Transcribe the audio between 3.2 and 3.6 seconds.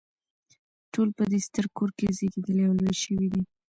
دي.